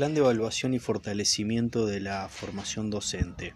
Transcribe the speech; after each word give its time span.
Plan 0.00 0.14
de 0.14 0.20
evaluación 0.20 0.72
y 0.72 0.78
fortalecimiento 0.78 1.84
de 1.84 2.00
la 2.00 2.30
formación 2.30 2.88
docente. 2.88 3.52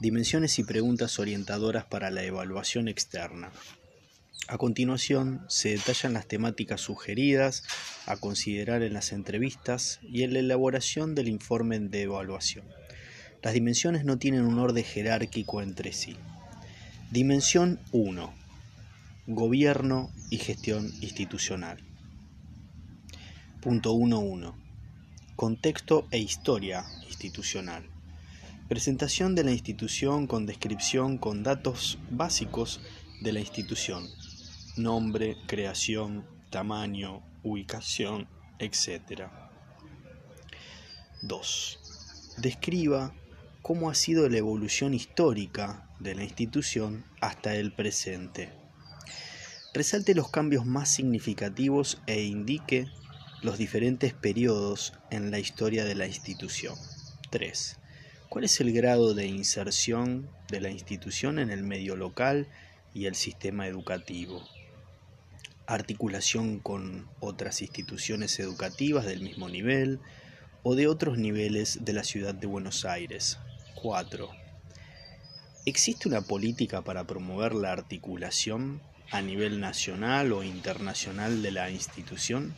Dimensiones 0.00 0.58
y 0.58 0.64
preguntas 0.64 1.18
orientadoras 1.18 1.86
para 1.86 2.10
la 2.10 2.24
evaluación 2.24 2.88
externa. 2.88 3.50
A 4.48 4.58
continuación, 4.58 5.46
se 5.48 5.70
detallan 5.70 6.12
las 6.12 6.28
temáticas 6.28 6.82
sugeridas 6.82 7.64
a 8.04 8.18
considerar 8.18 8.82
en 8.82 8.92
las 8.92 9.12
entrevistas 9.12 9.98
y 10.02 10.24
en 10.24 10.34
la 10.34 10.40
elaboración 10.40 11.14
del 11.14 11.28
informe 11.28 11.78
de 11.78 12.02
evaluación. 12.02 12.66
Las 13.42 13.54
dimensiones 13.54 14.04
no 14.04 14.18
tienen 14.18 14.42
un 14.42 14.58
orden 14.58 14.84
jerárquico 14.84 15.62
entre 15.62 15.94
sí. 15.94 16.18
Dimensión 17.10 17.80
1. 17.92 18.34
Gobierno 19.26 20.12
y 20.28 20.36
gestión 20.36 20.92
institucional. 21.00 21.82
Punto 23.62 23.94
1.1. 23.94 24.65
Contexto 25.36 26.08
e 26.10 26.18
historia 26.18 26.86
institucional. 27.06 27.84
Presentación 28.70 29.34
de 29.34 29.44
la 29.44 29.50
institución 29.50 30.26
con 30.26 30.46
descripción 30.46 31.18
con 31.18 31.42
datos 31.42 31.98
básicos 32.10 32.80
de 33.20 33.34
la 33.34 33.40
institución. 33.40 34.08
Nombre, 34.78 35.36
creación, 35.46 36.24
tamaño, 36.48 37.22
ubicación, 37.42 38.28
etc. 38.58 39.28
2. 41.20 41.78
Describa 42.38 43.12
cómo 43.60 43.90
ha 43.90 43.94
sido 43.94 44.30
la 44.30 44.38
evolución 44.38 44.94
histórica 44.94 45.86
de 46.00 46.14
la 46.14 46.24
institución 46.24 47.04
hasta 47.20 47.56
el 47.56 47.74
presente. 47.74 48.54
Resalte 49.74 50.14
los 50.14 50.30
cambios 50.30 50.64
más 50.64 50.94
significativos 50.94 52.00
e 52.06 52.22
indique 52.22 52.88
los 53.42 53.58
diferentes 53.58 54.14
periodos 54.14 54.94
en 55.10 55.30
la 55.30 55.38
historia 55.38 55.84
de 55.84 55.94
la 55.94 56.06
institución. 56.06 56.74
3. 57.30 57.76
¿Cuál 58.28 58.44
es 58.44 58.60
el 58.60 58.72
grado 58.72 59.14
de 59.14 59.26
inserción 59.26 60.28
de 60.48 60.60
la 60.60 60.70
institución 60.70 61.38
en 61.38 61.50
el 61.50 61.62
medio 61.62 61.96
local 61.96 62.48
y 62.94 63.06
el 63.06 63.14
sistema 63.14 63.66
educativo? 63.66 64.42
Articulación 65.66 66.60
con 66.60 67.08
otras 67.20 67.60
instituciones 67.62 68.38
educativas 68.38 69.04
del 69.04 69.20
mismo 69.20 69.48
nivel 69.48 70.00
o 70.62 70.74
de 70.74 70.88
otros 70.88 71.18
niveles 71.18 71.84
de 71.84 71.92
la 71.92 72.04
ciudad 72.04 72.34
de 72.34 72.46
Buenos 72.46 72.84
Aires. 72.84 73.38
4. 73.74 74.30
¿Existe 75.66 76.08
una 76.08 76.22
política 76.22 76.82
para 76.82 77.06
promover 77.06 77.54
la 77.54 77.72
articulación 77.72 78.80
a 79.10 79.20
nivel 79.20 79.60
nacional 79.60 80.32
o 80.32 80.42
internacional 80.42 81.42
de 81.42 81.50
la 81.50 81.70
institución? 81.70 82.54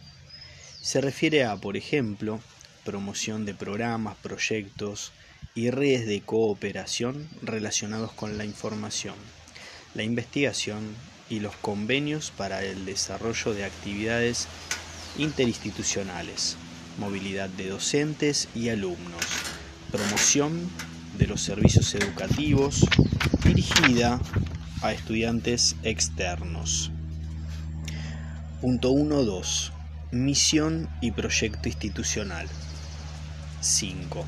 Se 0.89 1.03
refiere 1.03 1.44
a, 1.44 1.55
por 1.55 1.77
ejemplo, 1.77 2.41
promoción 2.83 3.44
de 3.44 3.53
programas, 3.53 4.17
proyectos 4.22 5.12
y 5.55 5.69
redes 5.69 6.06
de 6.06 6.22
cooperación 6.22 7.28
relacionados 7.42 8.11
con 8.12 8.39
la 8.39 8.47
información, 8.47 9.14
la 9.95 10.03
investigación 10.03 10.97
y 11.28 11.41
los 11.41 11.55
convenios 11.56 12.30
para 12.34 12.64
el 12.64 12.86
desarrollo 12.86 13.53
de 13.53 13.67
actividades 13.67 14.48
interinstitucionales, 15.19 16.56
movilidad 16.97 17.50
de 17.50 17.69
docentes 17.69 18.48
y 18.55 18.70
alumnos, 18.70 19.27
promoción 19.92 20.70
de 21.19 21.27
los 21.27 21.42
servicios 21.42 21.95
educativos 21.97 22.80
dirigida 23.45 24.19
a 24.80 24.95
estudiantes 24.95 25.77
externos. 25.83 26.91
Punto 28.62 28.91
1.2 28.91 29.73
Misión 30.11 30.89
y 31.03 31.11
proyecto 31.11 31.69
institucional. 31.69 32.48
5. 33.61 34.27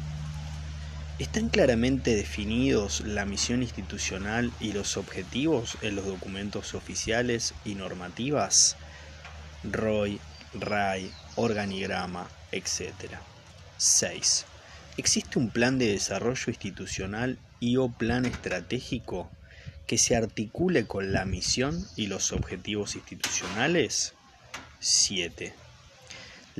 ¿Están 1.18 1.48
claramente 1.48 2.14
definidos 2.14 3.00
la 3.00 3.24
misión 3.24 3.62
institucional 3.62 4.52
y 4.60 4.74
los 4.74 4.98
objetivos 4.98 5.78
en 5.80 5.96
los 5.96 6.04
documentos 6.04 6.74
oficiales 6.74 7.54
y 7.64 7.76
normativas? 7.76 8.76
ROI, 9.64 10.20
RAI, 10.52 11.10
organigrama, 11.36 12.28
etc. 12.52 13.14
6. 13.78 14.44
¿Existe 14.98 15.38
un 15.38 15.48
plan 15.48 15.78
de 15.78 15.92
desarrollo 15.92 16.44
institucional 16.48 17.38
y 17.58 17.78
o 17.78 17.88
plan 17.88 18.26
estratégico 18.26 19.30
que 19.86 19.96
se 19.96 20.14
articule 20.14 20.86
con 20.86 21.14
la 21.14 21.24
misión 21.24 21.82
y 21.96 22.08
los 22.08 22.32
objetivos 22.32 22.96
institucionales? 22.96 24.12
7. 24.80 25.54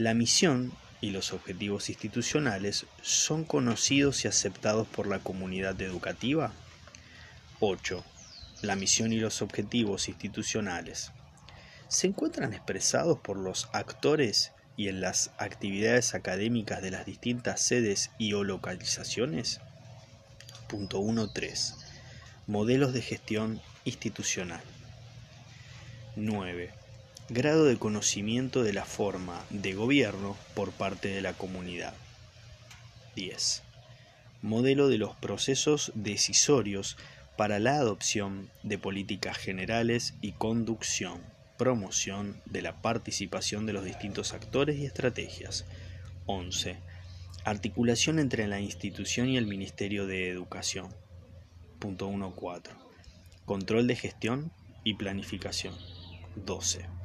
La 0.01 0.15
misión 0.15 0.73
y 1.03 1.11
los 1.11 1.35
objetivos 1.35 1.91
institucionales 1.91 2.87
son 3.03 3.45
conocidos 3.45 4.25
y 4.25 4.29
aceptados 4.29 4.89
por 4.89 5.07
la 5.07 5.19
comunidad 5.19 5.79
educativa. 5.83 6.55
8. 7.61 8.03
La 8.63 8.77
misión 8.77 9.13
y 9.13 9.19
los 9.19 9.43
objetivos 9.43 10.09
institucionales 10.09 11.13
se 11.89 12.07
encuentran 12.07 12.55
expresados 12.55 13.19
por 13.19 13.37
los 13.37 13.69
actores 13.75 14.53
y 14.75 14.89
en 14.89 15.03
las 15.03 15.33
actividades 15.37 16.15
académicas 16.15 16.81
de 16.81 16.93
las 16.93 17.05
distintas 17.05 17.61
sedes 17.61 18.11
y 18.17 18.33
o 18.33 18.43
localizaciones. 18.43 19.61
Punto 20.67 21.03
1.3. 21.03 21.75
Modelos 22.47 22.95
de 22.95 23.03
gestión 23.03 23.61
institucional. 23.85 24.63
9 26.17 26.80
grado 27.31 27.65
de 27.65 27.77
conocimiento 27.77 28.65
de 28.65 28.73
la 28.73 28.85
forma 28.85 29.41
de 29.51 29.73
gobierno 29.75 30.37
por 30.55 30.73
parte 30.73 31.07
de 31.09 31.21
la 31.21 31.33
comunidad. 31.33 31.95
10. 33.15 33.63
Modelo 34.43 34.89
de 34.89 34.99
los 34.99 35.15
procesos 35.15 35.93
decisorios 35.95 36.97
para 37.37 37.61
la 37.61 37.77
adopción 37.77 38.51
de 38.65 38.79
políticas 38.79 39.39
generales 39.39 40.15
y 40.21 40.33
conducción, 40.33 41.21
promoción 41.57 42.41
de 42.47 42.63
la 42.63 42.83
participación 42.83 43.65
de 43.65 43.75
los 43.75 43.85
distintos 43.85 44.33
actores 44.33 44.77
y 44.79 44.85
estrategias. 44.85 45.67
11. 46.27 46.79
Articulación 47.45 48.19
entre 48.19 48.49
la 48.49 48.59
institución 48.59 49.29
y 49.29 49.37
el 49.37 49.47
Ministerio 49.47 50.05
de 50.09 50.31
Educación. 50.31 50.89
Punto 51.79 52.11
1.4. 52.11 52.73
Control 53.45 53.87
de 53.87 53.95
gestión 53.95 54.51
y 54.83 54.95
planificación. 54.95 55.77
12. 56.35 57.00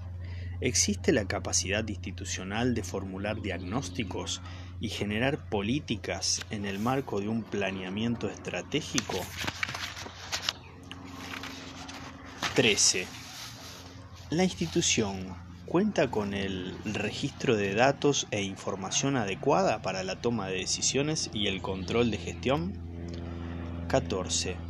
¿Existe 0.62 1.12
la 1.12 1.26
capacidad 1.26 1.86
institucional 1.88 2.74
de 2.74 2.84
formular 2.84 3.42
diagnósticos 3.42 4.42
y 4.80 4.90
generar 4.90 5.40
políticas 5.50 6.42
en 6.50 6.66
el 6.66 6.80
marco 6.80 7.20
de 7.20 7.28
un 7.28 7.44
planeamiento 7.44 8.30
estratégico? 8.30 9.26
13. 12.56 13.06
La 14.30 14.46
institución 14.46 15.36
cuenta 15.66 16.10
con 16.10 16.34
el 16.34 16.80
registro 16.86 17.58
de 17.58 17.74
datos 17.74 18.28
e 18.32 18.44
información 18.44 19.18
adecuada 19.18 19.82
para 19.82 20.04
la 20.04 20.22
toma 20.22 20.48
de 20.48 20.60
decisiones 20.60 21.30
y 21.34 21.48
el 21.48 21.62
control 21.62 22.12
de 22.12 22.18
gestión. 22.18 22.78
14. 23.90 24.65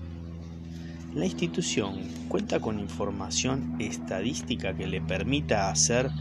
La 1.16 1.24
institución 1.24 1.98
cuenta 2.28 2.60
con 2.60 2.78
información 2.78 3.78
estadística 3.80 4.76
que 4.76 4.86
le 4.86 5.00
permita 5.00 5.70
hacer 5.70 6.12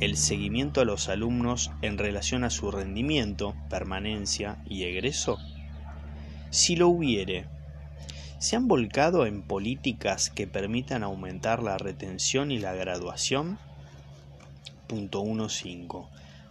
el 0.00 0.16
seguimiento 0.16 0.80
a 0.80 0.84
los 0.84 1.08
alumnos 1.08 1.70
en 1.82 1.98
relación 1.98 2.42
a 2.42 2.50
su 2.50 2.72
rendimiento, 2.72 3.54
permanencia 3.68 4.60
y 4.66 4.82
egreso. 4.82 5.38
Si 6.50 6.74
lo 6.74 6.88
hubiere, 6.88 7.46
¿se 8.40 8.56
han 8.56 8.66
volcado 8.66 9.24
en 9.24 9.42
políticas 9.42 10.30
que 10.30 10.48
permitan 10.48 11.04
aumentar 11.04 11.62
la 11.62 11.78
retención 11.78 12.50
y 12.50 12.58
la 12.58 12.72
graduación? 12.72 13.56
Punto 14.88 15.22
1.5. 15.22 16.08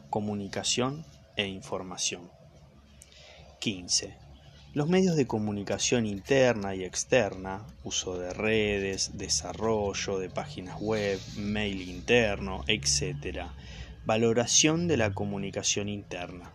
Comunicación 0.09 1.03
e 1.35 1.47
información. 1.47 2.31
15 3.59 4.28
los 4.73 4.87
medios 4.87 5.15
de 5.15 5.25
comunicación 5.25 6.05
interna 6.05 6.75
y 6.75 6.83
externa, 6.83 7.65
uso 7.83 8.19
de 8.19 8.33
redes, 8.33 9.17
desarrollo 9.17 10.19
de 10.19 10.29
páginas 10.29 10.79
web, 10.79 11.19
mail 11.37 11.81
interno, 11.81 12.63
etc. 12.67 13.47
Valoración 14.05 14.87
de 14.87 14.97
la 14.97 15.11
comunicación 15.11 15.89
interna. 15.89 16.53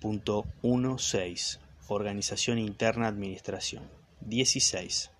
Punto 0.00 0.44
1.6. 0.62 1.60
Organización 1.86 2.58
interna 2.58 3.06
administración. 3.06 3.88
16. 4.22 5.10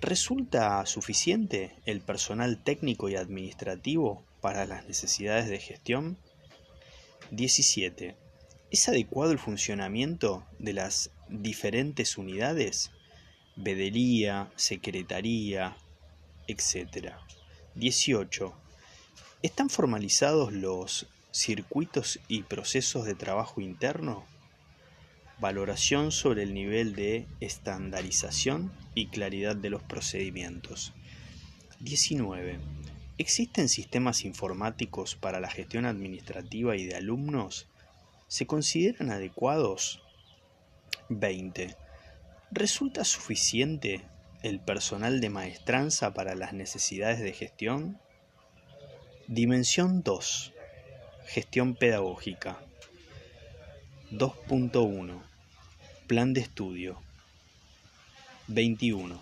¿Resulta 0.00 0.84
suficiente 0.86 1.76
el 1.84 2.00
personal 2.00 2.56
técnico 2.56 3.10
y 3.10 3.16
administrativo 3.16 4.24
para 4.40 4.64
las 4.64 4.86
necesidades 4.86 5.50
de 5.50 5.58
gestión? 5.58 6.16
17 7.30 8.16
¿Es 8.72 8.88
adecuado 8.88 9.30
el 9.30 9.38
funcionamiento 9.38 10.44
de 10.58 10.72
las 10.72 11.10
diferentes 11.28 12.18
unidades? 12.18 12.90
Vedería, 13.54 14.50
secretaría, 14.56 15.76
etc. 16.48 17.12
18. 17.76 18.52
¿Están 19.42 19.70
formalizados 19.70 20.52
los 20.52 21.06
circuitos 21.32 22.20
y 22.28 22.42
procesos 22.42 23.04
de 23.06 23.14
trabajo 23.14 23.60
interno. 23.60 24.24
Valoración 25.40 26.12
sobre 26.12 26.44
el 26.44 26.54
nivel 26.54 26.94
de 26.94 27.26
estandarización 27.40 28.72
y 28.94 29.08
claridad 29.08 29.56
de 29.56 29.70
los 29.70 29.82
procedimientos. 29.82 30.92
19. 31.80 32.58
¿Existen 33.18 33.68
sistemas 33.68 34.24
informáticos 34.24 35.16
para 35.16 35.40
la 35.40 35.50
gestión 35.50 35.86
administrativa 35.86 36.76
y 36.76 36.84
de 36.84 36.96
alumnos? 36.96 37.66
¿Se 38.32 38.46
consideran 38.46 39.10
adecuados? 39.10 40.00
20. 41.10 41.76
¿Resulta 42.50 43.04
suficiente 43.04 44.06
el 44.42 44.58
personal 44.58 45.20
de 45.20 45.28
maestranza 45.28 46.14
para 46.14 46.34
las 46.34 46.54
necesidades 46.54 47.20
de 47.20 47.34
gestión? 47.34 48.00
Dimensión 49.26 50.02
2. 50.02 50.54
Gestión 51.26 51.74
pedagógica. 51.74 52.58
2.1. 54.12 55.22
Plan 56.06 56.32
de 56.32 56.40
estudio. 56.40 57.02
21. 58.46 59.20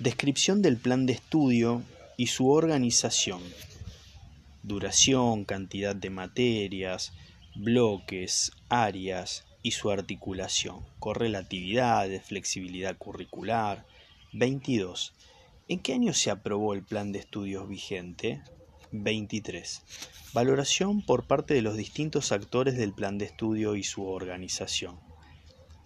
Descripción 0.00 0.60
del 0.60 0.76
plan 0.76 1.06
de 1.06 1.14
estudio 1.14 1.82
y 2.18 2.26
su 2.26 2.50
organización. 2.50 3.40
Duración, 4.62 5.46
cantidad 5.46 5.96
de 5.96 6.10
materias, 6.10 7.14
bloques, 7.54 8.52
áreas 8.68 9.44
y 9.62 9.72
su 9.72 9.90
articulación. 9.90 10.84
Correlatividad, 10.98 12.08
flexibilidad 12.22 12.96
curricular. 12.96 13.86
22. 14.32 15.14
¿En 15.68 15.80
qué 15.80 15.94
año 15.94 16.14
se 16.14 16.30
aprobó 16.30 16.74
el 16.74 16.82
plan 16.82 17.12
de 17.12 17.18
estudios 17.18 17.68
vigente? 17.68 18.42
23. 18.92 19.82
Valoración 20.32 21.02
por 21.02 21.26
parte 21.26 21.54
de 21.54 21.62
los 21.62 21.76
distintos 21.76 22.32
actores 22.32 22.76
del 22.76 22.92
plan 22.92 23.18
de 23.18 23.26
estudio 23.26 23.76
y 23.76 23.82
su 23.82 24.06
organización. 24.06 24.98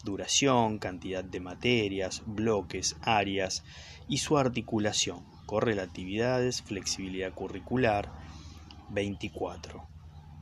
Duración, 0.05 0.79
cantidad 0.79 1.25
de 1.25 1.41
materias, 1.41 2.23
bloques, 2.27 2.97
áreas 3.03 3.65
y 4.09 4.19
su 4.19 4.37
articulación. 4.39 5.25
Correlatividades, 5.47 6.63
flexibilidad 6.63 7.33
curricular. 7.33 8.13
24. 8.91 9.92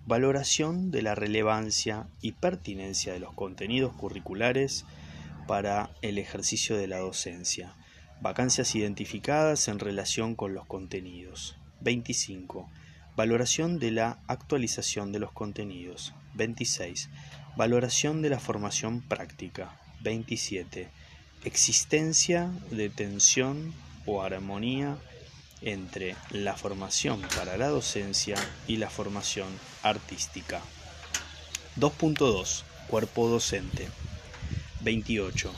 Valoración 0.06 0.91
de 0.91 1.02
la 1.02 1.14
relevancia 1.14 2.08
y 2.20 2.32
pertinencia 2.32 3.12
de 3.12 3.20
los 3.20 3.35
contenidos 3.35 3.93
curriculares 3.93 4.85
para 5.47 5.91
el 6.02 6.19
ejercicio 6.19 6.76
de 6.76 6.87
la 6.87 6.99
docencia. 6.99 7.75
Vacancias 8.20 8.75
identificadas 8.75 9.69
en 9.69 9.79
relación 9.79 10.35
con 10.35 10.55
los 10.55 10.67
contenidos. 10.67 11.56
25. 11.81 12.69
Valoración 13.14 13.79
de 13.79 13.91
la 13.91 14.19
actualización 14.26 15.12
de 15.12 15.19
los 15.19 15.32
contenidos. 15.32 16.14
26. 16.35 17.11
Valoración 17.56 18.23
de 18.23 18.31
la 18.31 18.41
formación 18.41 19.02
práctica. 19.02 19.81
27. 20.02 20.88
Existencia 21.44 22.50
de 22.70 22.88
tensión 22.88 23.75
o 24.06 24.23
armonía 24.23 24.97
entre 25.62 26.17
la 26.31 26.57
formación 26.57 27.21
para 27.37 27.57
la 27.57 27.69
docencia 27.69 28.37
y 28.67 28.77
la 28.77 28.91
formación 28.91 29.49
artística. 29.83 30.61
2.2. 31.79 32.62
Cuerpo 32.89 33.29
docente. 33.29 33.89
28. 34.81 35.53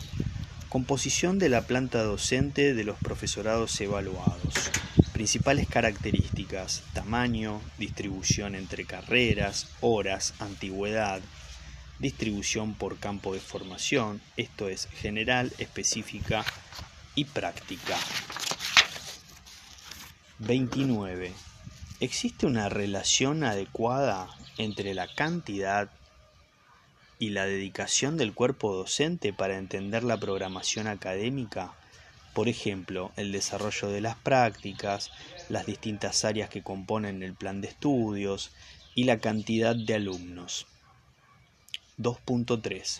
Composición 0.68 1.38
de 1.38 1.48
la 1.48 1.62
planta 1.62 2.02
docente 2.02 2.74
de 2.74 2.84
los 2.84 2.98
profesorados 2.98 3.80
evaluados. 3.80 4.70
Principales 5.12 5.68
características, 5.68 6.82
tamaño, 6.94 7.60
distribución 7.78 8.54
entre 8.54 8.84
carreras, 8.84 9.68
horas, 9.80 10.34
antigüedad, 10.38 11.20
distribución 12.02 12.74
por 12.74 12.98
campo 12.98 13.32
de 13.32 13.40
formación, 13.40 14.20
esto 14.36 14.68
es 14.68 14.88
general, 15.00 15.52
específica 15.58 16.44
y 17.14 17.26
práctica. 17.26 17.96
29. 20.44 21.32
¿Existe 22.00 22.46
una 22.46 22.68
relación 22.68 23.44
adecuada 23.44 24.28
entre 24.58 24.92
la 24.92 25.06
cantidad 25.06 25.88
y 27.20 27.30
la 27.30 27.46
dedicación 27.46 28.16
del 28.16 28.34
cuerpo 28.34 28.74
docente 28.74 29.32
para 29.32 29.56
entender 29.56 30.02
la 30.02 30.18
programación 30.18 30.88
académica? 30.88 31.74
Por 32.34 32.48
ejemplo, 32.48 33.12
el 33.14 33.30
desarrollo 33.30 33.88
de 33.88 34.00
las 34.00 34.16
prácticas, 34.16 35.12
las 35.48 35.64
distintas 35.64 36.24
áreas 36.24 36.50
que 36.50 36.64
componen 36.64 37.22
el 37.22 37.34
plan 37.34 37.60
de 37.60 37.68
estudios 37.68 38.50
y 38.96 39.04
la 39.04 39.18
cantidad 39.18 39.76
de 39.76 39.94
alumnos. 39.94 40.66
2.3. 41.98 42.98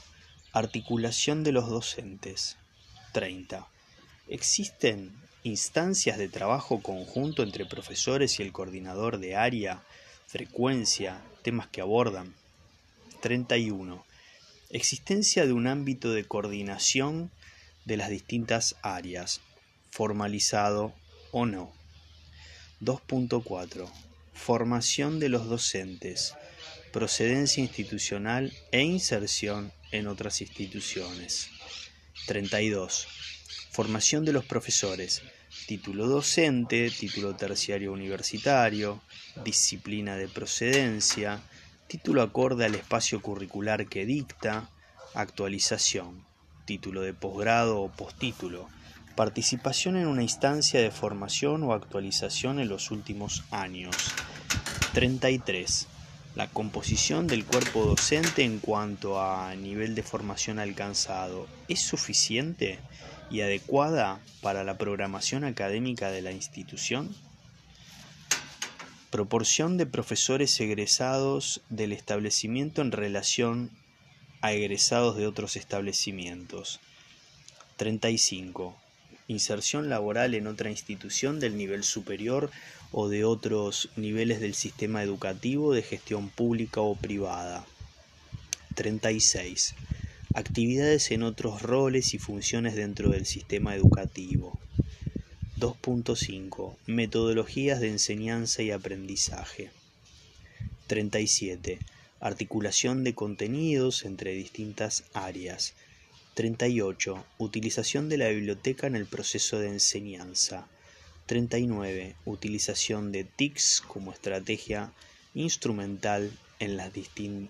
Articulación 0.53 1.43
de 1.43 1.51
los 1.51 1.69
docentes. 1.69 2.57
30. 3.13 3.67
¿Existen 4.29 5.13
instancias 5.45 6.19
de 6.19 6.29
trabajo 6.29 6.83
conjunto 6.83 7.43
entre 7.43 7.67
profesores 7.67 8.39
y 8.39 8.43
el 8.43 8.53
coordinador 8.53 9.19
de 9.19 9.37
área, 9.37 9.83
frecuencia, 10.27 11.21
temas 11.43 11.67
que 11.69 11.81
abordan? 11.81 12.35
31. 13.21 14.05
Existencia 14.71 15.47
de 15.47 15.53
un 15.53 15.67
ámbito 15.67 16.13
de 16.13 16.25
coordinación 16.25 17.31
de 17.85 17.97
las 17.97 18.11
distintas 18.11 18.77
áreas, 18.83 19.41
formalizado 19.91 20.95
o 21.31 21.47
no. 21.47 21.73
2.4. 22.81 23.89
Formación 24.35 25.21
de 25.21 25.29
los 25.29 25.47
docentes, 25.47 26.35
procedencia 26.93 27.63
institucional 27.63 28.53
e 28.73 28.83
inserción 28.83 29.73
en 29.93 30.07
otras 30.07 30.41
instituciones. 30.41 31.49
32. 32.27 33.07
Formación 33.73 34.25
de 34.25 34.33
los 34.33 34.45
profesores, 34.45 35.23
título 35.67 36.07
docente, 36.07 36.91
título 36.91 37.35
terciario 37.35 37.93
universitario, 37.93 39.03
disciplina 39.45 40.17
de 40.17 40.29
procedencia, 40.29 41.41
título 41.89 42.23
acorde 42.23 42.67
al 42.67 42.75
espacio 42.75 43.21
curricular 43.21 43.89
que 43.89 44.07
dicta, 44.07 44.71
actualización 45.15 46.25
título 46.65 47.03
de 47.03 47.15
posgrado 47.15 47.81
o 47.81 47.91
postítulo, 47.91 48.69
participación 49.17 49.97
en 49.97 50.07
una 50.07 50.23
instancia 50.23 50.81
de 50.81 50.91
formación 50.91 51.63
o 51.65 51.73
actualización 51.73 52.61
en 52.61 52.69
los 52.69 52.91
últimos 52.91 53.45
años. 53.51 53.95
33. 54.95 55.89
La 56.35 56.49
composición 56.49 57.27
del 57.27 57.45
cuerpo 57.45 57.85
docente 57.85 58.43
en 58.43 58.59
cuanto 58.59 59.21
a 59.21 59.55
nivel 59.55 59.95
de 59.95 60.03
formación 60.03 60.59
alcanzado 60.59 61.47
es 61.69 61.81
suficiente 61.81 62.79
y 63.33 63.41
adecuada 63.41 64.21
para 64.43 64.63
la 64.63 64.77
programación 64.77 65.45
académica 65.45 66.11
de 66.11 66.21
la 66.21 66.33
institución. 66.33 67.17
Proporción 69.11 69.79
de 69.79 69.87
profesores 69.87 70.61
egresados 70.61 71.63
del 71.71 71.93
establecimiento 71.93 72.83
en 72.83 72.93
relación 72.93 73.71
a 74.43 74.53
egresados 74.53 75.17
de 75.17 75.27
otros 75.27 75.57
establecimientos. 75.57 76.81
35. 77.77 78.77
Inserción 79.29 79.89
laboral 79.89 80.35
en 80.35 80.47
otra 80.47 80.71
institución 80.71 81.41
del 81.41 81.57
nivel 81.57 81.85
superior 81.85 82.51
o 82.91 83.09
de 83.09 83.25
otros 83.25 83.89
niveles 83.97 84.41
del 84.41 84.55
sistema 84.55 85.03
educativo 85.03 85.73
de 85.73 85.83
gestión 85.83 86.29
pública 86.29 86.83
o 86.83 86.97
privada. 86.97 87.65
36. 88.75 89.75
Actividades 90.35 91.11
en 91.11 91.23
otros 91.23 91.63
roles 91.63 92.15
y 92.15 92.19
funciones 92.19 92.75
dentro 92.75 93.11
del 93.11 93.27
sistema 93.27 93.75
educativo. 93.75 94.59
2.5. 95.59 96.77
Metodologías 96.87 97.81
de 97.81 97.89
enseñanza 97.89 98.63
y 98.63 98.71
aprendizaje. 98.71 99.71
37 100.87 101.79
articulación 102.23 103.03
de 103.03 103.15
contenidos 103.15 104.05
entre 104.05 104.33
distintas 104.33 105.03
áreas. 105.13 105.75
38. 106.35 107.27
Utilización 107.39 108.09
de 108.09 108.17
la 108.17 108.29
biblioteca 108.29 108.87
en 108.87 108.95
el 108.95 109.07
proceso 109.07 109.59
de 109.59 109.69
enseñanza. 109.69 110.69
39. 111.27 112.15
Utilización 112.25 113.11
de 113.11 113.25
TICS 113.25 113.83
como 113.89 114.13
estrategia 114.13 114.93
instrumental 115.35 116.31
en 116.61 116.77
las 116.77 116.93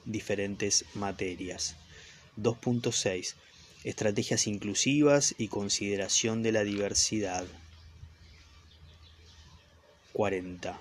diferentes 0.07 0.87
materias. 0.95 1.77
2.6. 2.39 3.35
Estrategias 3.85 4.47
inclusivas 4.47 5.35
y 5.39 5.49
consideración 5.49 6.43
de 6.43 6.53
la 6.53 6.65
diversidad. 6.65 7.47
40. 10.13 10.81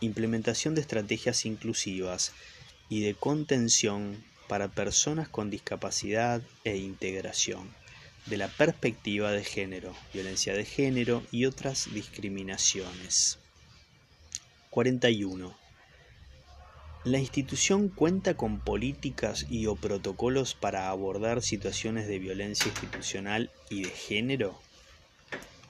Implementación 0.00 0.74
de 0.74 0.80
estrategias 0.80 1.46
inclusivas 1.46 2.32
y 2.88 3.02
de 3.02 3.14
contención 3.14 4.22
para 4.48 4.68
personas 4.68 5.28
con 5.28 5.48
discapacidad 5.48 6.42
e 6.64 6.76
integración, 6.76 7.72
de 8.26 8.36
la 8.36 8.48
perspectiva 8.48 9.30
de 9.30 9.44
género, 9.44 9.94
violencia 10.12 10.52
de 10.52 10.64
género 10.64 11.22
y 11.30 11.46
otras 11.46 11.88
discriminaciones. 11.94 13.38
41. 14.70 15.61
La 17.04 17.18
institución 17.18 17.88
cuenta 17.88 18.36
con 18.36 18.60
políticas 18.60 19.46
y 19.50 19.66
o 19.66 19.74
protocolos 19.74 20.54
para 20.54 20.88
abordar 20.88 21.42
situaciones 21.42 22.06
de 22.06 22.20
violencia 22.20 22.68
institucional 22.68 23.50
y 23.68 23.82
de 23.82 23.90
género. 23.90 24.56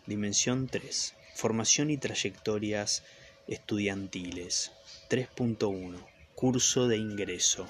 Dimensión 0.07 0.69
3. 0.69 1.15
Formación 1.35 1.91
y 1.91 1.97
trayectorias 1.97 3.03
estudiantiles. 3.49 4.73
3.1. 5.09 6.05
Curso 6.35 6.87
de 6.87 6.99
ingreso. 6.99 7.67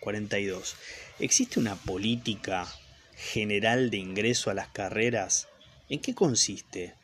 42. 0.00 0.74
¿Existe 1.18 1.60
una 1.60 1.76
política 1.76 2.66
general 3.14 3.90
de 3.90 3.98
ingreso 3.98 4.48
a 4.48 4.54
las 4.54 4.68
carreras? 4.68 5.48
¿En 5.90 6.00
qué 6.00 6.14
consiste? 6.14 6.94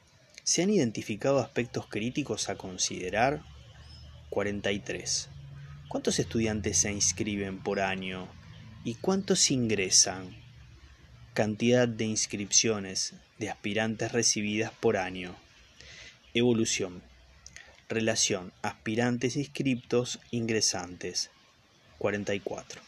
¿Se 0.42 0.62
han 0.62 0.70
identificado 0.70 1.38
aspectos 1.38 1.86
críticos 1.86 2.48
a 2.48 2.54
considerar? 2.54 3.42
43. 4.30 5.28
¿Cuántos 5.88 6.18
estudiantes 6.18 6.76
se 6.76 6.92
inscriben 6.92 7.60
por 7.60 7.80
año 7.80 8.28
y 8.84 8.96
cuántos 8.96 9.50
ingresan? 9.50 10.36
Cantidad 11.32 11.88
de 11.88 12.04
inscripciones 12.04 13.14
de 13.38 13.48
aspirantes 13.48 14.12
recibidas 14.12 14.70
por 14.70 14.98
año. 14.98 15.34
Evolución. 16.34 17.02
Relación 17.88 18.52
aspirantes 18.60 19.36
inscriptos 19.36 20.20
ingresantes. 20.30 21.30
44. 21.96 22.82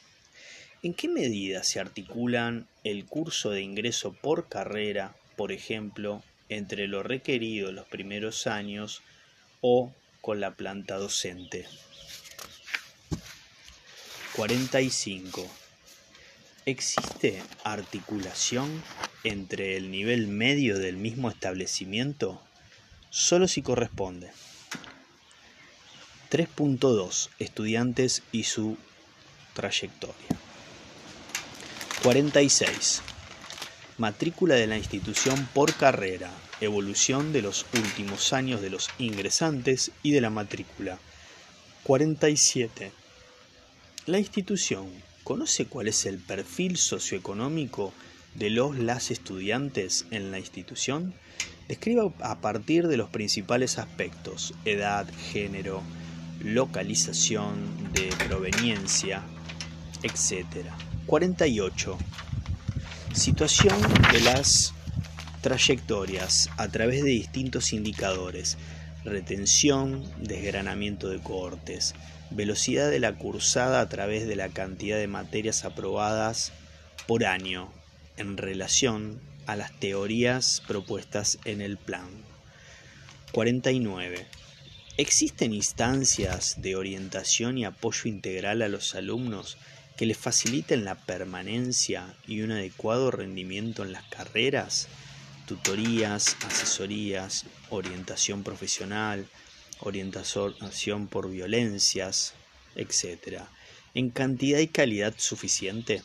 ¿En 0.82 0.92
qué 0.92 1.08
medida 1.08 1.64
se 1.64 1.80
articulan 1.80 2.68
el 2.84 3.06
curso 3.06 3.48
de 3.48 3.62
ingreso 3.62 4.12
por 4.12 4.46
carrera, 4.46 5.16
por 5.36 5.52
ejemplo, 5.52 6.22
entre 6.50 6.86
lo 6.86 7.02
requerido 7.02 7.72
los 7.72 7.86
primeros 7.88 8.46
años 8.46 9.00
o 9.62 9.90
con 10.20 10.40
la 10.40 10.50
planta 10.50 10.96
docente? 10.96 11.66
45. 14.36 15.44
¿Existe 16.64 17.42
articulación 17.64 18.82
entre 19.24 19.76
el 19.76 19.90
nivel 19.90 20.28
medio 20.28 20.78
del 20.78 20.96
mismo 20.96 21.30
establecimiento? 21.30 22.40
Solo 23.10 23.48
si 23.48 23.60
corresponde. 23.60 24.30
3.2. 26.30 27.30
Estudiantes 27.40 28.22
y 28.30 28.44
su 28.44 28.78
trayectoria. 29.54 30.14
46. 32.04 33.02
Matrícula 33.98 34.54
de 34.54 34.68
la 34.68 34.78
institución 34.78 35.48
por 35.52 35.74
carrera. 35.74 36.30
Evolución 36.60 37.32
de 37.32 37.42
los 37.42 37.66
últimos 37.74 38.32
años 38.32 38.60
de 38.60 38.70
los 38.70 38.90
ingresantes 38.98 39.90
y 40.04 40.12
de 40.12 40.20
la 40.20 40.30
matrícula. 40.30 41.00
47. 41.82 42.99
La 44.06 44.18
institución 44.18 44.88
conoce 45.24 45.66
cuál 45.66 45.86
es 45.86 46.06
el 46.06 46.16
perfil 46.18 46.78
socioeconómico 46.78 47.92
de 48.34 48.48
los 48.48 48.78
las 48.78 49.10
estudiantes 49.10 50.06
en 50.10 50.30
la 50.30 50.38
institución. 50.38 51.12
Describa 51.68 52.10
a 52.20 52.40
partir 52.40 52.88
de 52.88 52.96
los 52.96 53.10
principales 53.10 53.78
aspectos, 53.78 54.54
edad, 54.64 55.06
género, 55.30 55.82
localización, 56.42 57.92
de 57.92 58.08
proveniencia, 58.26 59.22
etc. 60.02 60.66
48. 61.04 61.98
Situación 63.12 63.76
de 64.12 64.20
las 64.20 64.72
trayectorias 65.42 66.48
a 66.56 66.68
través 66.68 67.04
de 67.04 67.10
distintos 67.10 67.74
indicadores, 67.74 68.56
retención, 69.04 70.04
desgranamiento 70.22 71.10
de 71.10 71.20
cohortes, 71.20 71.94
velocidad 72.30 72.90
de 72.90 73.00
la 73.00 73.16
cursada 73.16 73.80
a 73.80 73.88
través 73.88 74.26
de 74.26 74.36
la 74.36 74.48
cantidad 74.48 74.98
de 74.98 75.08
materias 75.08 75.64
aprobadas 75.64 76.52
por 77.06 77.24
año 77.24 77.72
en 78.16 78.36
relación 78.36 79.20
a 79.46 79.56
las 79.56 79.78
teorías 79.80 80.62
propuestas 80.66 81.38
en 81.44 81.60
el 81.60 81.76
plan. 81.76 82.08
49. 83.32 84.26
¿Existen 84.96 85.54
instancias 85.54 86.60
de 86.60 86.76
orientación 86.76 87.58
y 87.58 87.64
apoyo 87.64 88.08
integral 88.08 88.62
a 88.62 88.68
los 88.68 88.94
alumnos 88.94 89.56
que 89.96 90.06
les 90.06 90.18
faciliten 90.18 90.84
la 90.84 90.94
permanencia 90.94 92.14
y 92.26 92.42
un 92.42 92.52
adecuado 92.52 93.10
rendimiento 93.10 93.82
en 93.82 93.92
las 93.92 94.04
carreras? 94.04 94.88
Tutorías, 95.46 96.36
asesorías, 96.46 97.44
orientación 97.70 98.44
profesional, 98.44 99.26
orientación 99.80 101.08
por 101.08 101.30
violencias, 101.30 102.34
etc., 102.76 103.42
en 103.94 104.10
cantidad 104.10 104.58
y 104.58 104.68
calidad 104.68 105.14
suficiente? 105.18 106.02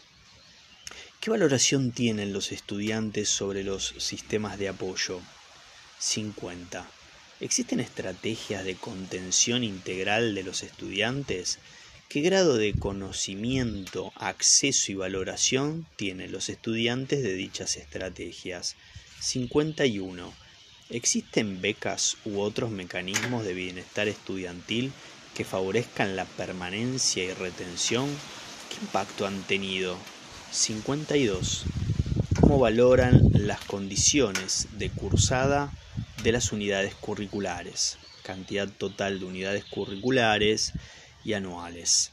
¿Qué 1.19 1.29
valoración 1.29 1.91
tienen 1.91 2.33
los 2.33 2.51
estudiantes 2.51 3.29
sobre 3.29 3.63
los 3.63 3.95
sistemas 3.97 4.59
de 4.59 4.69
apoyo? 4.69 5.21
50. 5.99 6.87
¿Existen 7.39 7.79
estrategias 7.79 8.63
de 8.63 8.75
contención 8.75 9.63
integral 9.63 10.35
de 10.35 10.43
los 10.43 10.63
estudiantes? 10.63 11.59
¿Qué 12.09 12.21
grado 12.21 12.57
de 12.57 12.73
conocimiento, 12.73 14.13
acceso 14.15 14.91
y 14.91 14.95
valoración 14.95 15.87
tienen 15.95 16.31
los 16.31 16.49
estudiantes 16.49 17.23
de 17.23 17.33
dichas 17.33 17.75
estrategias? 17.77 18.75
51. 19.19 20.44
¿Existen 20.89 21.61
becas 21.61 22.17
u 22.25 22.39
otros 22.39 22.69
mecanismos 22.69 23.43
de 23.43 23.55
bienestar 23.55 24.07
estudiantil 24.07 24.93
que 25.33 25.43
favorezcan 25.43 26.15
la 26.15 26.25
permanencia 26.25 27.23
y 27.23 27.33
retención? 27.33 28.07
¿Qué 28.69 28.77
impacto 28.81 29.25
han 29.25 29.41
tenido? 29.43 29.97
52. 30.51 31.63
¿Cómo 32.39 32.59
valoran 32.59 33.19
las 33.33 33.61
condiciones 33.61 34.67
de 34.73 34.91
cursada 34.91 35.73
de 36.21 36.31
las 36.31 36.51
unidades 36.51 36.93
curriculares? 36.93 37.97
Cantidad 38.21 38.69
total 38.69 39.19
de 39.19 39.25
unidades 39.25 39.65
curriculares 39.65 40.73
y 41.23 41.33
anuales 41.33 42.11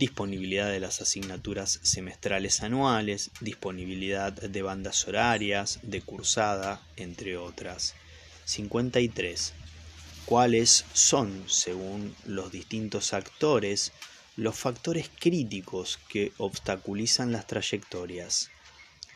disponibilidad 0.00 0.70
de 0.70 0.80
las 0.80 1.02
asignaturas 1.02 1.78
semestrales 1.82 2.62
anuales, 2.62 3.30
disponibilidad 3.42 4.32
de 4.32 4.62
bandas 4.62 5.06
horarias, 5.06 5.78
de 5.82 6.00
cursada, 6.00 6.80
entre 6.96 7.36
otras. 7.36 7.94
53. 8.46 9.52
¿Cuáles 10.24 10.86
son, 10.94 11.44
según 11.48 12.16
los 12.24 12.50
distintos 12.50 13.12
actores, 13.12 13.92
los 14.36 14.56
factores 14.56 15.10
críticos 15.20 15.98
que 16.08 16.32
obstaculizan 16.38 17.30
las 17.30 17.46
trayectorias? 17.46 18.48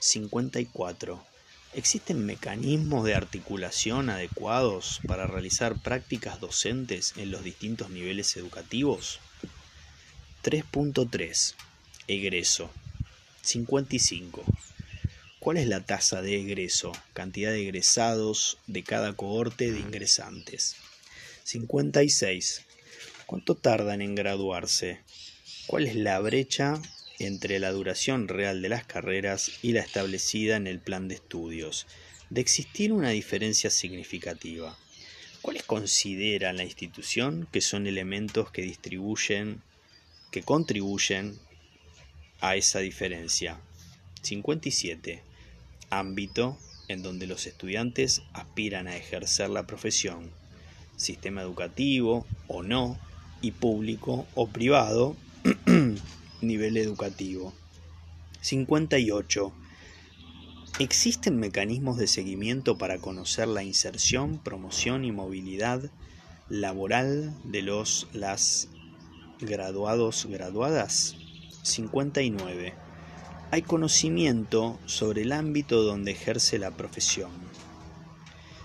54. 0.00 1.24
¿Existen 1.72 2.26
mecanismos 2.26 3.06
de 3.06 3.14
articulación 3.14 4.10
adecuados 4.10 5.00
para 5.06 5.26
realizar 5.26 5.80
prácticas 5.80 6.40
docentes 6.40 7.14
en 7.16 7.30
los 7.30 7.42
distintos 7.42 7.88
niveles 7.88 8.36
educativos? 8.36 9.20
3.3 10.44 11.54
Egreso 12.06 12.70
55 13.40 14.44
¿Cuál 15.38 15.56
es 15.56 15.66
la 15.66 15.80
tasa 15.80 16.20
de 16.20 16.38
egreso? 16.38 16.92
Cantidad 17.14 17.50
de 17.50 17.62
egresados 17.62 18.58
de 18.66 18.82
cada 18.82 19.14
cohorte 19.14 19.72
de 19.72 19.80
ingresantes. 19.80 20.76
56. 21.44 22.60
¿Cuánto 23.24 23.54
tardan 23.54 24.02
en 24.02 24.14
graduarse? 24.14 25.00
¿Cuál 25.66 25.86
es 25.86 25.96
la 25.96 26.20
brecha 26.20 26.74
entre 27.18 27.58
la 27.58 27.72
duración 27.72 28.28
real 28.28 28.60
de 28.60 28.68
las 28.68 28.84
carreras 28.84 29.50
y 29.62 29.72
la 29.72 29.80
establecida 29.80 30.56
en 30.56 30.66
el 30.66 30.78
plan 30.78 31.08
de 31.08 31.14
estudios? 31.14 31.86
De 32.28 32.42
existir 32.42 32.92
una 32.92 33.08
diferencia 33.08 33.70
significativa. 33.70 34.76
¿Cuáles 35.40 35.62
considera 35.62 36.52
la 36.52 36.64
institución 36.64 37.48
que 37.50 37.62
son 37.62 37.86
elementos 37.86 38.50
que 38.50 38.60
distribuyen 38.60 39.62
que 40.34 40.42
contribuyen 40.42 41.38
a 42.40 42.56
esa 42.56 42.80
diferencia. 42.80 43.60
57. 44.22 45.22
Ámbito 45.90 46.58
en 46.88 47.04
donde 47.04 47.28
los 47.28 47.46
estudiantes 47.46 48.22
aspiran 48.32 48.88
a 48.88 48.96
ejercer 48.96 49.48
la 49.50 49.68
profesión. 49.68 50.32
Sistema 50.96 51.40
educativo 51.40 52.26
o 52.48 52.64
no, 52.64 52.98
y 53.42 53.52
público 53.52 54.26
o 54.34 54.48
privado, 54.48 55.14
nivel 56.40 56.78
educativo. 56.78 57.54
58. 58.40 59.52
¿Existen 60.80 61.36
mecanismos 61.36 61.96
de 61.96 62.08
seguimiento 62.08 62.76
para 62.76 62.98
conocer 62.98 63.46
la 63.46 63.62
inserción, 63.62 64.38
promoción 64.38 65.04
y 65.04 65.12
movilidad 65.12 65.92
laboral 66.48 67.32
de 67.44 67.62
los 67.62 68.08
las 68.12 68.68
graduados, 69.40 70.26
graduadas? 70.26 71.16
59. 71.62 72.74
Hay 73.50 73.62
conocimiento 73.62 74.78
sobre 74.86 75.22
el 75.22 75.32
ámbito 75.32 75.82
donde 75.82 76.12
ejerce 76.12 76.58
la 76.58 76.70
profesión. 76.70 77.30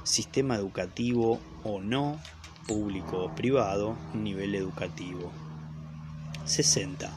Sistema 0.03 0.55
educativo 0.55 1.39
o 1.63 1.79
no, 1.79 2.19
público 2.67 3.25
o 3.25 3.35
privado, 3.35 3.95
nivel 4.13 4.55
educativo. 4.55 5.31
60. 6.45 7.11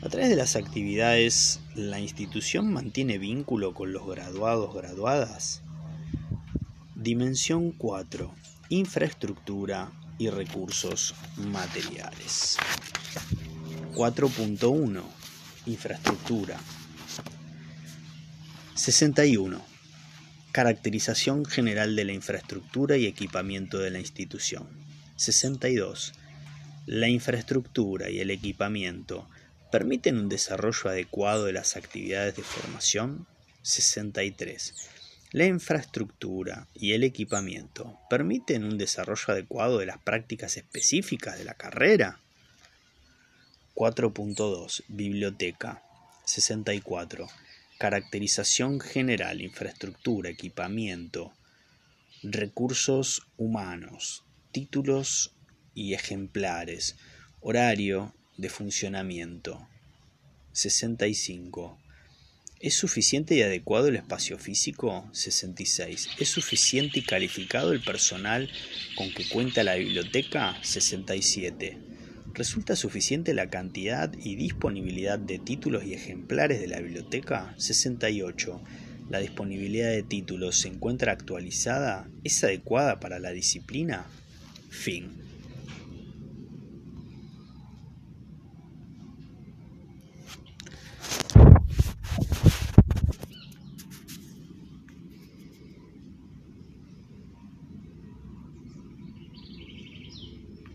A 0.00 0.08
través 0.08 0.28
de 0.28 0.36
las 0.36 0.54
actividades, 0.54 1.60
¿la 1.74 1.98
institución 1.98 2.72
mantiene 2.72 3.18
vínculo 3.18 3.74
con 3.74 3.92
los 3.92 4.06
graduados 4.06 4.72
graduadas? 4.74 5.62
Dimensión 6.94 7.72
4. 7.72 8.32
Infraestructura 8.68 9.90
y 10.18 10.30
recursos 10.30 11.14
materiales. 11.36 12.58
4.1. 13.94 15.02
Infraestructura. 15.66 16.58
61. 18.74 19.64
Caracterización 20.52 21.44
general 21.44 21.96
de 21.96 22.04
la 22.04 22.12
infraestructura 22.12 22.96
y 22.96 23.06
equipamiento 23.06 23.78
de 23.78 23.90
la 23.90 24.00
institución. 24.00 24.68
62. 25.16 26.12
La 26.86 27.08
infraestructura 27.08 28.08
y 28.10 28.20
el 28.20 28.30
equipamiento 28.30 29.28
permiten 29.70 30.18
un 30.18 30.28
desarrollo 30.28 30.90
adecuado 30.90 31.44
de 31.44 31.52
las 31.52 31.76
actividades 31.76 32.36
de 32.36 32.42
formación. 32.42 33.26
63. 33.62 34.74
La 35.32 35.44
infraestructura 35.44 36.66
y 36.74 36.92
el 36.92 37.04
equipamiento 37.04 37.98
permiten 38.08 38.64
un 38.64 38.78
desarrollo 38.78 39.24
adecuado 39.28 39.78
de 39.78 39.86
las 39.86 39.98
prácticas 39.98 40.56
específicas 40.56 41.38
de 41.38 41.44
la 41.44 41.54
carrera. 41.54 42.20
4.2. 43.74 44.84
Biblioteca. 44.88 45.82
64 46.24 47.28
caracterización 47.78 48.80
general, 48.80 49.40
infraestructura, 49.40 50.30
equipamiento, 50.30 51.32
recursos 52.24 53.28
humanos, 53.36 54.24
títulos 54.50 55.32
y 55.74 55.94
ejemplares, 55.94 56.96
horario 57.40 58.14
de 58.36 58.48
funcionamiento. 58.48 59.68
65. 60.52 61.78
¿Es 62.60 62.74
suficiente 62.74 63.36
y 63.36 63.42
adecuado 63.42 63.86
el 63.86 63.94
espacio 63.94 64.36
físico? 64.36 65.08
66. 65.12 66.08
¿Es 66.18 66.28
suficiente 66.28 66.98
y 66.98 67.02
calificado 67.04 67.70
el 67.72 67.80
personal 67.80 68.50
con 68.96 69.14
que 69.14 69.28
cuenta 69.28 69.62
la 69.62 69.76
biblioteca? 69.76 70.56
67. 70.62 71.78
¿Resulta 72.34 72.74
suficiente 72.74 73.32
la 73.32 73.48
cantidad 73.48 74.12
y 74.18 74.34
disponibilidad 74.34 75.20
de 75.20 75.38
títulos 75.38 75.84
y 75.84 75.94
ejemplares 75.94 76.58
de 76.58 76.66
la 76.66 76.80
biblioteca? 76.80 77.54
68. 77.58 78.60
¿La 79.08 79.20
disponibilidad 79.20 79.90
de 79.90 80.02
títulos 80.02 80.58
se 80.58 80.66
encuentra 80.66 81.12
actualizada? 81.12 82.10
¿Es 82.24 82.42
adecuada 82.42 82.98
para 82.98 83.20
la 83.20 83.30
disciplina? 83.30 84.06
Fin. 84.68 85.27